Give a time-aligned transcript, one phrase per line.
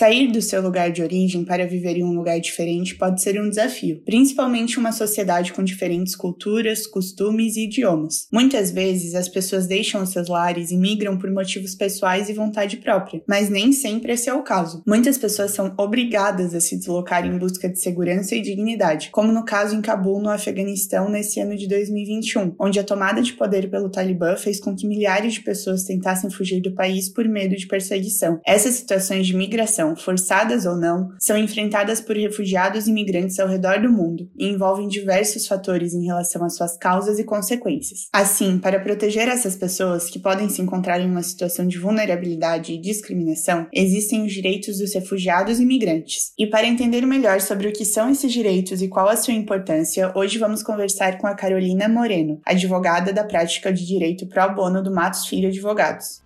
[0.00, 3.50] Sair do seu lugar de origem para viver em um lugar diferente pode ser um
[3.50, 8.26] desafio, principalmente uma sociedade com diferentes culturas, costumes e idiomas.
[8.32, 13.22] Muitas vezes as pessoas deixam seus lares e migram por motivos pessoais e vontade própria,
[13.28, 14.82] mas nem sempre esse é o caso.
[14.86, 19.44] Muitas pessoas são obrigadas a se deslocar em busca de segurança e dignidade, como no
[19.44, 23.90] caso em Cabul, no Afeganistão, nesse ano de 2021, onde a tomada de poder pelo
[23.90, 28.40] Talibã fez com que milhares de pessoas tentassem fugir do país por medo de perseguição.
[28.46, 33.80] Essas situações de migração, forçadas ou não, são enfrentadas por refugiados e imigrantes ao redor
[33.80, 38.08] do mundo e envolvem diversos fatores em relação às suas causas e consequências.
[38.12, 42.80] Assim, para proteger essas pessoas que podem se encontrar em uma situação de vulnerabilidade e
[42.80, 46.32] discriminação, existem os direitos dos refugiados e imigrantes.
[46.38, 50.12] E para entender melhor sobre o que são esses direitos e qual a sua importância,
[50.14, 54.92] hoje vamos conversar com a Carolina Moreno, advogada da prática de direito pro bono do
[54.92, 56.22] Matos Filho Advogados.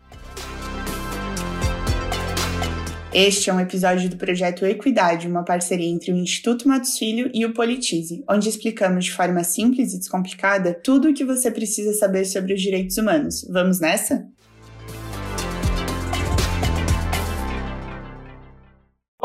[3.14, 7.46] Este é um episódio do projeto Equidade, uma parceria entre o Instituto Matos Filho e
[7.46, 12.24] o Politize, onde explicamos de forma simples e descomplicada tudo o que você precisa saber
[12.24, 13.46] sobre os direitos humanos.
[13.48, 14.26] Vamos nessa?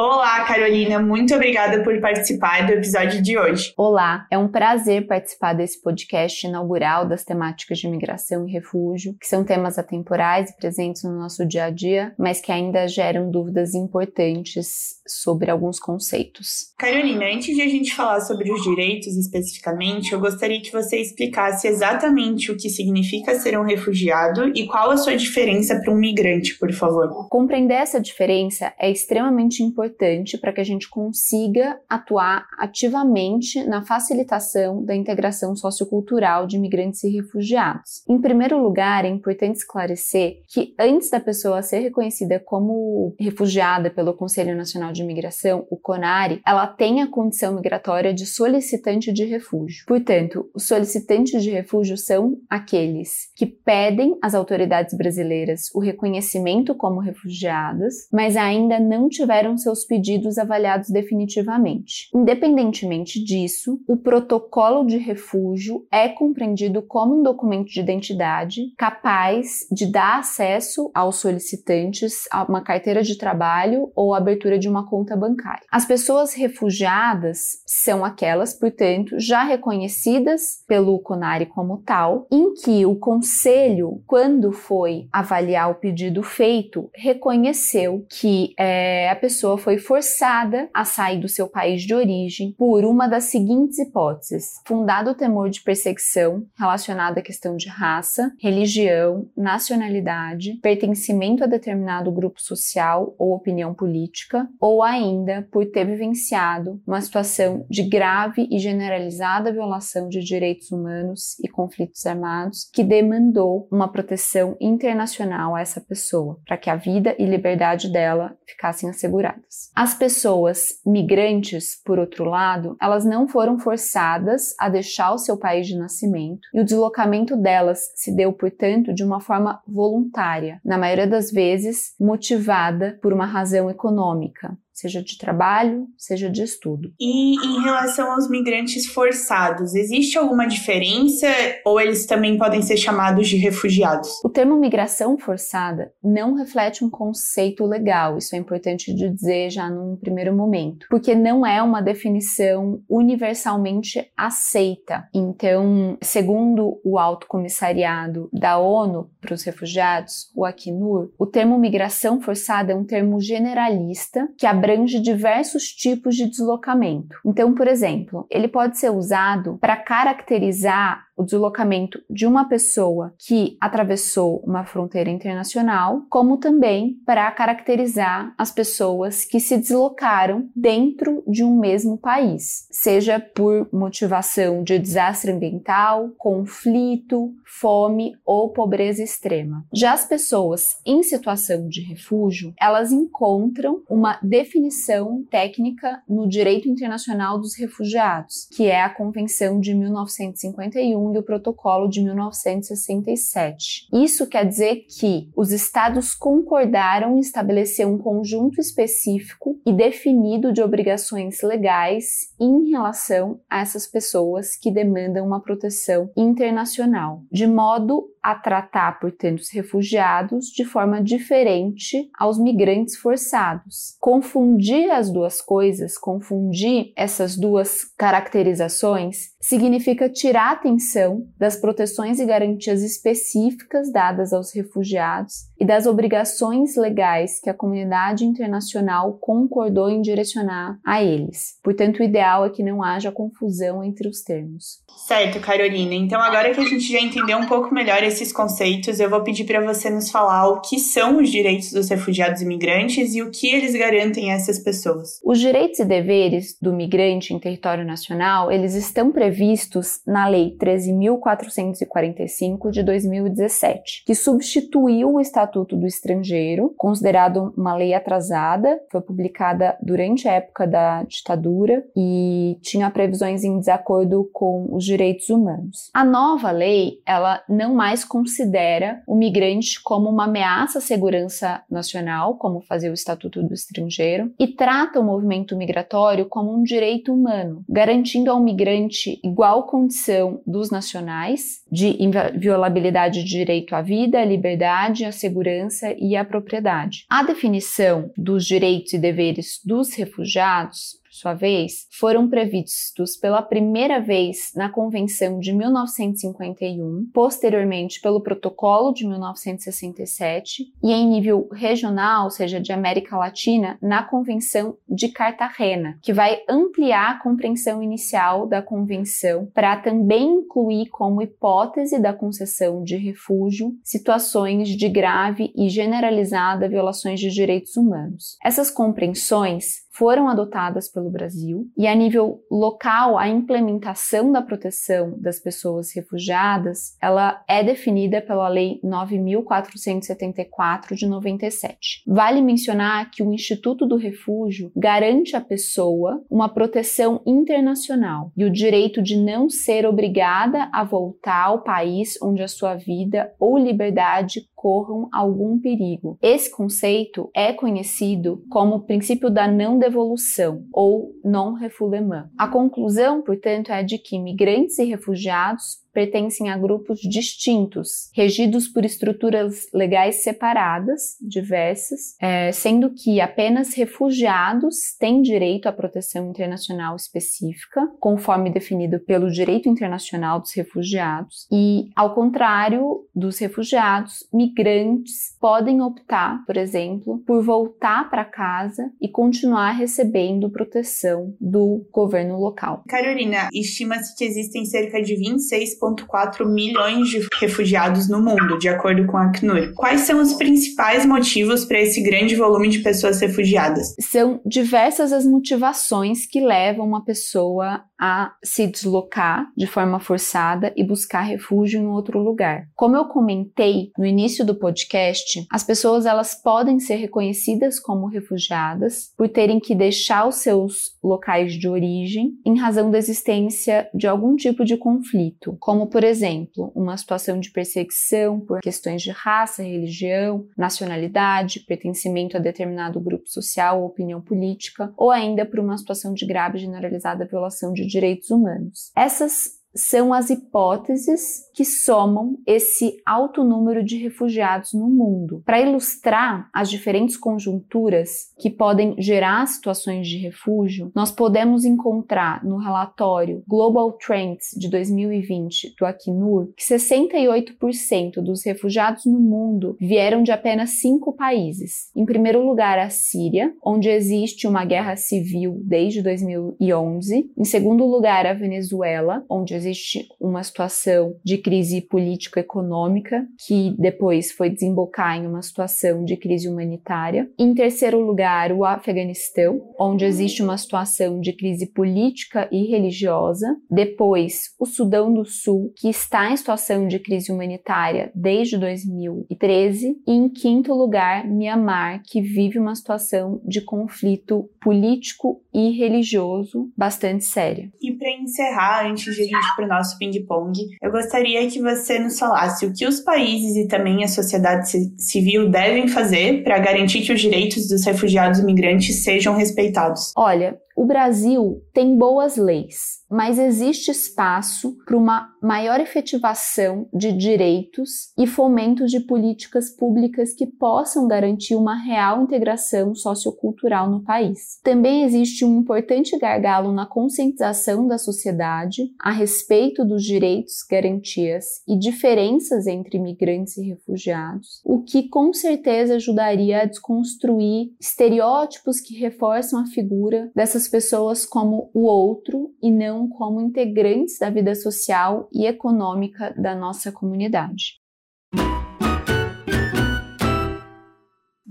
[0.02, 3.74] Olá, Carolina, muito obrigada por participar do episódio de hoje.
[3.76, 9.28] Olá, é um prazer participar desse podcast inaugural das temáticas de migração e refúgio, que
[9.28, 13.74] são temas atemporais e presentes no nosso dia a dia, mas que ainda geram dúvidas
[13.74, 16.74] importantes sobre alguns conceitos.
[16.78, 21.68] Carolina, antes de a gente falar sobre os direitos especificamente, eu gostaria que você explicasse
[21.68, 26.58] exatamente o que significa ser um refugiado e qual a sua diferença para um migrante,
[26.58, 27.28] por favor.
[27.28, 33.82] Compreender essa diferença é extremamente importante importante para que a gente consiga atuar ativamente na
[33.82, 38.04] facilitação da integração sociocultural de imigrantes e refugiados.
[38.08, 44.14] Em primeiro lugar, é importante esclarecer que antes da pessoa ser reconhecida como refugiada pelo
[44.14, 49.86] Conselho Nacional de Imigração, o CONARE, ela tem a condição migratória de solicitante de refúgio.
[49.88, 57.00] Portanto, os solicitantes de refúgio são aqueles que pedem às autoridades brasileiras o reconhecimento como
[57.00, 62.10] refugiadas, mas ainda não tiveram seus seus pedidos avaliados definitivamente.
[62.14, 69.92] Independentemente disso, o protocolo de refúgio é compreendido como um documento de identidade capaz de
[69.92, 75.66] dar acesso aos solicitantes a uma carteira de trabalho ou abertura de uma conta bancária.
[75.72, 82.96] As pessoas refugiadas são aquelas, portanto, já reconhecidas pelo CONARE como tal, em que o
[82.96, 90.84] conselho, quando foi avaliar o pedido feito, reconheceu que é, a pessoa foi forçada a
[90.84, 95.62] sair do seu país de origem por uma das seguintes hipóteses: fundado o temor de
[95.62, 103.74] perseguição relacionado à questão de raça, religião, nacionalidade, pertencimento a determinado grupo social ou opinião
[103.74, 110.72] política, ou ainda por ter vivenciado uma situação de grave e generalizada violação de direitos
[110.72, 116.76] humanos e conflitos armados que demandou uma proteção internacional a essa pessoa, para que a
[116.76, 119.59] vida e liberdade dela ficassem asseguradas.
[119.76, 125.68] As pessoas migrantes, por outro lado, elas não foram forçadas a deixar o seu país
[125.68, 131.08] de nascimento e o deslocamento delas se deu, portanto, de uma forma voluntária, na maioria
[131.08, 136.94] das vezes motivada por uma razão econômica seja de trabalho, seja de estudo.
[137.00, 141.28] E em relação aos migrantes forçados, existe alguma diferença
[141.66, 144.10] ou eles também podem ser chamados de refugiados?
[144.24, 149.70] O termo migração forçada não reflete um conceito legal, isso é importante de dizer já
[149.70, 155.08] num primeiro momento, porque não é uma definição universalmente aceita.
[155.14, 162.22] Então, segundo o Alto Comissariado da ONU para os Refugiados, o Acnur, o termo migração
[162.22, 167.16] forçada é um termo generalista que abrange abrange diversos tipos de deslocamento.
[167.26, 173.58] Então, por exemplo, ele pode ser usado para caracterizar o deslocamento de uma pessoa que
[173.60, 181.44] atravessou uma fronteira internacional, como também para caracterizar as pessoas que se deslocaram dentro de
[181.44, 189.66] um mesmo país, seja por motivação de desastre ambiental, conflito, fome ou pobreza extrema.
[189.74, 197.38] Já as pessoas em situação de refúgio, elas encontram uma definição técnica no direito internacional
[197.38, 203.88] dos refugiados, que é a Convenção de 1951 e o Protocolo de 1967.
[203.94, 210.62] Isso quer dizer que os estados concordaram em estabelecer um conjunto específico e definido de
[210.62, 218.36] obrigações legais em relação a essas pessoas que demandam uma proteção internacional, de modo a
[218.36, 223.96] tratar, portanto, os refugiados de forma diferente aos migrantes forçados.
[224.00, 232.82] Confundir as duas coisas, confundir essas duas caracterizações, significa tirar atenção das proteções e garantias
[232.82, 240.80] específicas dadas aos refugiados e das obrigações legais que a comunidade internacional concordou em direcionar
[240.86, 241.58] a eles.
[241.64, 244.80] Portanto, o ideal é que não haja confusão entre os termos.
[245.08, 245.94] Certo, Carolina.
[245.94, 249.46] Então, agora que a gente já entendeu um pouco melhor esses conceitos, eu vou pedir
[249.46, 253.32] para você nos falar o que são os direitos dos refugiados e migrantes e o
[253.32, 255.20] que eles garantem a essas pessoas.
[255.24, 262.72] Os direitos e deveres do migrante em território nacional, eles estão previstos na Lei 13.445
[262.72, 270.28] de 2017, que substituiu o Estatuto do Estrangeiro, considerado uma lei atrasada, foi publicada durante
[270.28, 275.92] a época da ditadura e tinha previsões em desacordo com os direitos humanos.
[275.94, 282.36] A nova lei, ela não mais considera o migrante como uma ameaça à segurança nacional,
[282.36, 287.64] como fazia o Estatuto do Estrangeiro, e trata o movimento migratório como um direito humano,
[287.68, 295.06] garantindo ao migrante igual condição dos nacionais de inviolabilidade de direito à vida, à liberdade,
[295.06, 297.06] à segurança e a propriedade.
[297.10, 304.52] A definição dos direitos e deveres dos refugiados sua vez, foram previstos pela primeira vez
[304.56, 312.60] na Convenção de 1951, posteriormente pelo Protocolo de 1967 e em nível regional, ou seja,
[312.60, 319.50] de América Latina, na Convenção de Cartagena, que vai ampliar a compreensão inicial da convenção
[319.54, 327.20] para também incluir como hipótese da concessão de refúgio situações de grave e generalizada violações
[327.20, 328.38] de direitos humanos.
[328.44, 335.42] Essas compreensões foram adotadas pelo Brasil e a nível local a implementação da proteção das
[335.42, 342.02] pessoas refugiadas, ela é definida pela lei 9474 de 97.
[342.08, 348.50] Vale mencionar que o Instituto do Refúgio garante à pessoa uma proteção internacional e o
[348.50, 354.48] direito de não ser obrigada a voltar ao país onde a sua vida ou liberdade
[354.60, 356.18] corram algum perigo.
[356.22, 362.28] Esse conceito é conhecido como o princípio da não devolução ou non-refoulement.
[362.38, 368.86] A conclusão, portanto, é de que migrantes e refugiados pertencem a grupos distintos, regidos por
[368.86, 377.86] estruturas legais separadas, diversas, é, sendo que apenas refugiados têm direito à proteção internacional específica,
[378.00, 386.46] conforme definido pelo direito internacional dos refugiados, e, ao contrário dos refugiados, migrantes podem optar,
[386.46, 392.84] por exemplo, por voltar para casa e continuar recebendo proteção do governo local.
[392.88, 399.06] Carolina, estima-se que existem cerca de 26 2,4 milhões de refugiados no mundo, de acordo
[399.06, 399.74] com a Acnur.
[399.76, 403.96] Quais são os principais motivos para esse grande volume de pessoas refugiadas?
[404.00, 410.84] São diversas as motivações que levam uma pessoa a se deslocar de forma forçada e
[410.84, 412.68] buscar refúgio em outro lugar.
[412.76, 419.12] Como eu comentei no início do podcast, as pessoas elas podem ser reconhecidas como refugiadas
[419.18, 424.36] por terem que deixar os seus locais de origem em razão da existência de algum
[424.36, 430.46] tipo de conflito, como por exemplo, uma situação de perseguição por questões de raça, religião,
[430.58, 436.26] nacionalidade, pertencimento a determinado grupo social ou opinião política, ou ainda por uma situação de
[436.26, 438.92] grave generalizada violação de direitos humanos.
[438.96, 445.42] Essas são as hipóteses que somam esse alto número de refugiados no mundo.
[445.46, 452.58] Para ilustrar as diferentes conjunturas que podem gerar situações de refúgio, nós podemos encontrar no
[452.58, 460.32] relatório Global Trends de 2020 do Acnur que 68% dos refugiados no mundo vieram de
[460.32, 461.92] apenas cinco países.
[461.96, 467.32] Em primeiro lugar, a Síria, onde existe uma guerra civil desde 2011.
[467.38, 474.50] Em segundo lugar, a Venezuela, onde existe uma situação de crise político-econômica, que depois foi
[474.50, 477.30] desembocar em uma situação de crise humanitária.
[477.38, 483.48] Em terceiro lugar, o Afeganistão, onde existe uma situação de crise política e religiosa.
[483.70, 490.02] Depois, o Sudão do Sul, que está em situação de crise humanitária desde 2013.
[490.08, 497.26] E em quinto lugar, Myanmar, que vive uma situação de conflito político e religioso bastante
[497.26, 497.70] séria.
[497.82, 502.00] E para encerrar, antes de a gente para o nosso ping-pong, eu gostaria que você
[502.00, 507.02] nos falasse o que os países e também a sociedade civil devem fazer para garantir
[507.02, 510.14] que os direitos dos refugiados e migrantes sejam respeitados.
[510.16, 518.14] Olha, o Brasil tem boas leis mas existe espaço para uma maior efetivação de direitos
[518.18, 524.60] e fomento de políticas públicas que possam garantir uma real integração sociocultural no país.
[524.64, 531.78] Também existe um importante gargalo na conscientização da sociedade a respeito dos direitos, garantias e
[531.78, 539.60] diferenças entre imigrantes e refugiados, o que com certeza ajudaria a desconstruir estereótipos que reforçam
[539.60, 545.46] a figura dessas pessoas como o outro e não como integrantes da vida social e
[545.46, 547.79] econômica da nossa comunidade.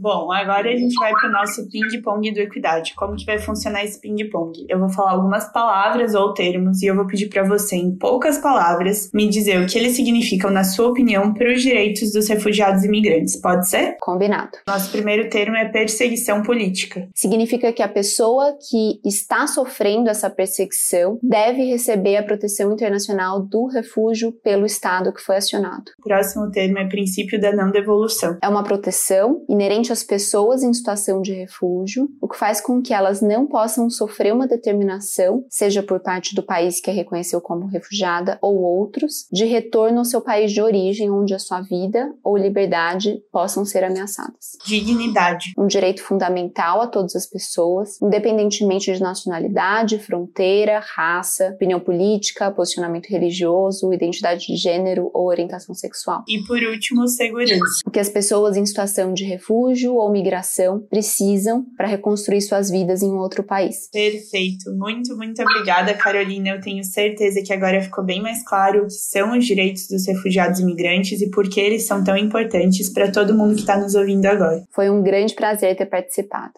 [0.00, 2.94] Bom, agora a gente vai para o nosso ping-pong do Equidade.
[2.94, 4.64] Como que vai funcionar esse ping-pong?
[4.68, 8.38] Eu vou falar algumas palavras ou termos e eu vou pedir para você, em poucas
[8.38, 12.84] palavras, me dizer o que eles significam, na sua opinião, para os direitos dos refugiados
[12.84, 13.40] e imigrantes.
[13.40, 13.96] Pode ser?
[14.00, 14.58] Combinado.
[14.68, 17.08] Nosso primeiro termo é perseguição política.
[17.12, 23.66] Significa que a pessoa que está sofrendo essa perseguição deve receber a proteção internacional do
[23.66, 25.90] refúgio pelo Estado que foi acionado.
[25.98, 28.38] O próximo termo é princípio da não devolução.
[28.40, 32.92] É uma proteção inerente as pessoas em situação de refúgio, o que faz com que
[32.92, 37.66] elas não possam sofrer uma determinação, seja por parte do país que a reconheceu como
[37.66, 42.36] refugiada ou outros, de retorno ao seu país de origem, onde a sua vida ou
[42.36, 44.56] liberdade possam ser ameaçadas.
[44.66, 45.52] Dignidade.
[45.56, 53.06] Um direito fundamental a todas as pessoas, independentemente de nacionalidade, fronteira, raça, opinião política, posicionamento
[53.06, 56.24] religioso, identidade de gênero ou orientação sexual.
[56.28, 57.82] E por último, segurança.
[57.86, 62.70] O que as pessoas em situação de refúgio refúgio ou migração precisam para reconstruir suas
[62.70, 63.88] vidas em um outro país.
[63.90, 64.72] Perfeito.
[64.76, 66.50] Muito, muito obrigada, Carolina.
[66.50, 70.06] Eu tenho certeza que agora ficou bem mais claro o que são os direitos dos
[70.06, 73.78] refugiados e migrantes e por que eles são tão importantes para todo mundo que está
[73.78, 74.64] nos ouvindo agora.
[74.72, 76.54] Foi um grande prazer ter participado.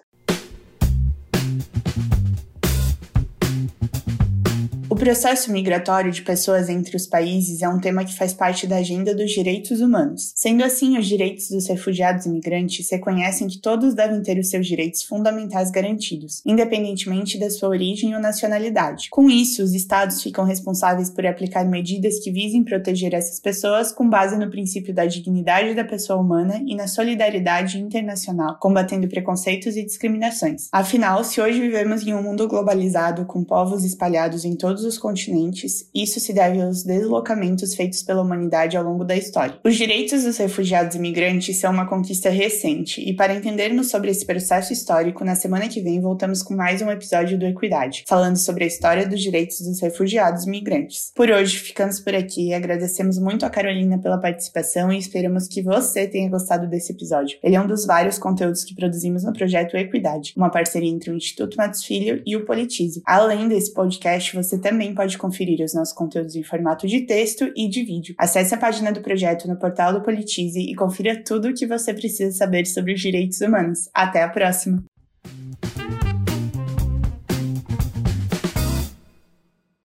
[5.00, 9.14] Processo migratório de pessoas entre os países é um tema que faz parte da agenda
[9.14, 10.30] dos direitos humanos.
[10.36, 14.66] Sendo assim, os direitos dos refugiados e migrantes reconhecem que todos devem ter os seus
[14.66, 19.08] direitos fundamentais garantidos, independentemente da sua origem ou nacionalidade.
[19.10, 24.06] Com isso, os estados ficam responsáveis por aplicar medidas que visem proteger essas pessoas com
[24.06, 29.82] base no princípio da dignidade da pessoa humana e na solidariedade internacional, combatendo preconceitos e
[29.82, 30.68] discriminações.
[30.70, 34.98] Afinal, se hoje vivemos em um mundo globalizado com povos espalhados em todos os os
[34.98, 39.58] continentes, isso se deve aos deslocamentos feitos pela humanidade ao longo da história.
[39.64, 44.26] Os direitos dos refugiados e imigrantes são uma conquista recente, e para entendermos sobre esse
[44.26, 48.64] processo histórico, na semana que vem voltamos com mais um episódio do Equidade, falando sobre
[48.64, 51.12] a história dos direitos dos refugiados e imigrantes.
[51.14, 56.06] Por hoje, ficamos por aqui, agradecemos muito a Carolina pela participação e esperamos que você
[56.06, 57.38] tenha gostado desse episódio.
[57.42, 61.16] Ele é um dos vários conteúdos que produzimos no projeto Equidade, uma parceria entre o
[61.16, 63.02] Instituto Matos Filho e o Politize.
[63.06, 67.52] Além desse podcast, você também também pode conferir os nossos conteúdos em formato de texto
[67.54, 68.14] e de vídeo.
[68.16, 71.92] Acesse a página do projeto no portal do Politize e confira tudo o que você
[71.92, 73.90] precisa saber sobre os direitos humanos.
[73.92, 74.82] Até a próxima!